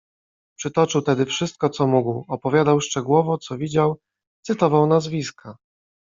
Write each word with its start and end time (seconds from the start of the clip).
Przytoczył 0.57 1.01
tedy 1.01 1.25
wszystko, 1.25 1.69
co 1.69 1.87
mógł, 1.87 2.25
opowiadał 2.27 2.81
szczegółowo, 2.81 3.37
co 3.37 3.57
widział, 3.57 3.99
cytował 4.45 4.87
nazwiska. 4.87 5.57